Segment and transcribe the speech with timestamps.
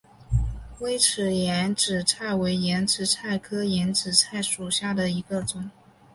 [0.79, 5.69] 微齿眼子菜为眼子菜科眼子菜属下的一个种。